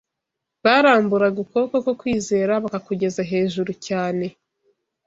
[0.63, 4.25] Baramburaga ukuboko ko kwizera bakakugeza hejuru cyane